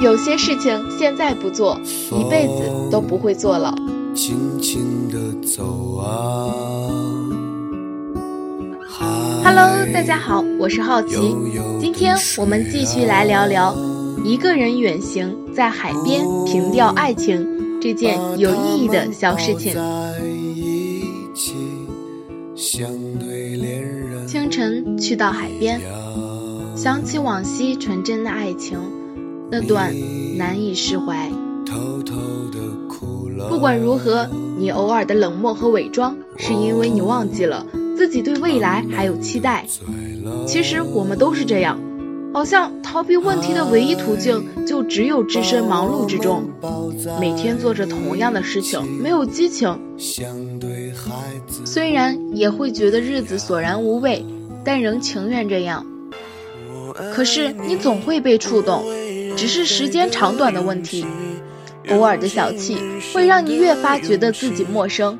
[0.00, 1.78] 有些事情现在不做，
[2.12, 3.74] 一辈子都不会做了。
[4.14, 4.80] 轻轻
[5.10, 6.54] 地走啊。
[9.44, 11.16] Hello，大家好，我是好奇。
[11.78, 13.76] 今天我们继续来聊聊
[14.24, 17.46] 一个人远行在海边凭吊爱情
[17.78, 19.74] 这件有意义的小事情。
[19.74, 21.02] 在一
[21.34, 21.54] 起
[22.56, 22.88] 相
[23.18, 25.78] 对恋人清晨去到海边，
[26.74, 28.78] 想起往昔纯真的爱情，
[29.50, 29.94] 那段
[30.36, 31.30] 难以释怀。
[31.66, 32.14] 偷偷
[32.52, 33.48] 的哭了。
[33.48, 34.28] 不管如何，
[34.58, 39.66] 你偶尔的冷漠和伪装，是因为你忘记了自己对未来还有期待。
[40.46, 41.78] 其实我们都是这样，
[42.32, 46.48] 好像逃避问题的唯一途径就只有置身忙碌之中，
[47.20, 49.78] 每天做着同样的事情，没有激情。
[51.64, 54.24] 虽然也会觉得日子索然无味，
[54.64, 55.86] 但仍情愿这样。
[57.14, 58.82] 可是你总会被触动，
[59.40, 61.06] 只是时间长短的问题。
[61.88, 62.76] 偶尔的小气
[63.14, 65.18] 会让你越发觉得自己陌生，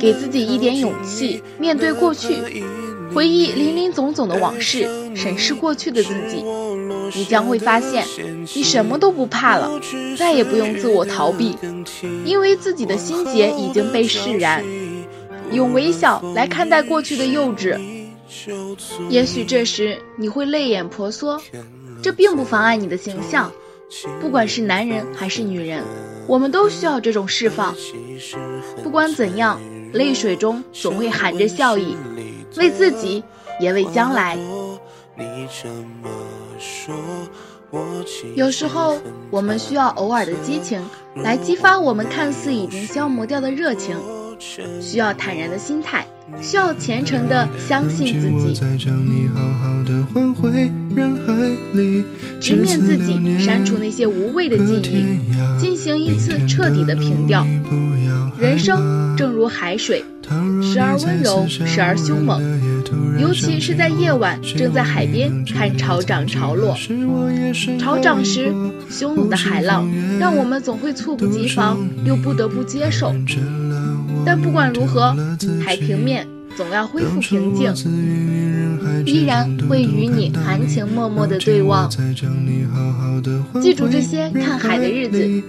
[0.00, 2.38] 给自己一点勇气，面对过去，
[3.14, 6.42] 回忆林林总总的往事，审视过去的自己，
[7.14, 8.06] 你将会发现，
[8.54, 9.78] 你什么都不怕了，
[10.16, 11.54] 再也不用自我逃避，
[12.24, 14.64] 因为自己的心结已经被释然。
[15.52, 17.78] 用微笑来看待过去的幼稚，
[19.10, 21.38] 也许这时你会泪眼婆娑，
[22.02, 23.50] 这并不妨碍你的形象。
[24.20, 25.82] 不管是男人还是女人，
[26.26, 27.74] 我们都需要这种释放。
[28.82, 29.58] 不管怎样，
[29.92, 31.96] 泪水中总会含着笑意，
[32.56, 33.24] 为自己，
[33.60, 34.38] 也为将来。
[38.34, 38.98] 有时候，
[39.30, 40.82] 我们需要偶尔的激情，
[41.16, 43.96] 来激发我们看似已经消磨掉的热情。
[44.80, 46.06] 需要坦然的心态，
[46.40, 48.54] 需要虔诚的相信自己。
[52.40, 57.46] 直面自己，删除那些无谓的记忆，进行一次彻底的平调。
[58.38, 60.04] 人生正如海水，
[60.62, 62.40] 时而温柔，时而凶猛。
[63.20, 66.76] 尤其是在夜晚，正在海边看潮涨潮落。
[67.78, 68.52] 潮涨时，
[68.88, 69.90] 汹涌的海浪
[70.20, 73.12] 让我们总会猝不及防，又不得不接受。
[74.24, 75.16] 但不管如何，
[75.64, 76.26] 海平面
[76.58, 77.72] 总要恢复平静，
[79.06, 81.88] 依然会与你含情脉脉的对望。
[83.62, 85.42] 记住这些看海的日子，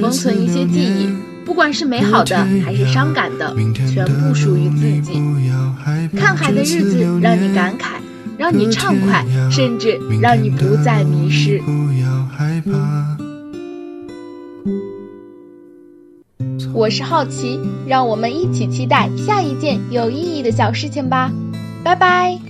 [0.00, 1.08] 封存一些记忆，
[1.44, 3.54] 不管是美好的还是伤感的，
[3.94, 5.22] 全部属于自己。
[6.16, 8.00] 看海的日子让你感慨，
[8.36, 11.62] 让你畅快，甚至让你不再迷失。
[16.76, 21.32] 我是好奇，让我们一起期待下一件有意义的小事情吧，
[21.82, 22.45] 拜拜。